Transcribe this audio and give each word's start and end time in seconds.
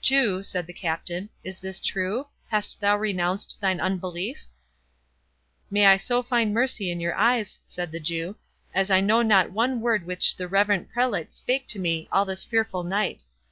"Jew," 0.00 0.42
said 0.42 0.66
the 0.66 0.72
Captain, 0.72 1.28
"is 1.44 1.60
this 1.60 1.78
true? 1.78 2.26
hast 2.48 2.80
thou 2.80 2.96
renounced 2.98 3.60
thine 3.60 3.80
unbelief?" 3.80 4.46
"May 5.70 5.86
I 5.86 5.96
so 5.96 6.24
find 6.24 6.52
mercy 6.52 6.90
in 6.90 6.98
your 6.98 7.14
eyes," 7.14 7.60
said 7.64 7.92
the 7.92 8.00
Jew, 8.00 8.34
"as 8.74 8.90
I 8.90 9.00
know 9.00 9.22
not 9.22 9.52
one 9.52 9.80
word 9.80 10.04
which 10.04 10.34
the 10.34 10.48
reverend 10.48 10.90
prelate 10.92 11.32
spake 11.34 11.68
to 11.68 11.78
me 11.78 12.08
all 12.10 12.24
this 12.24 12.42
fearful 12.44 12.82
night. 12.82 13.22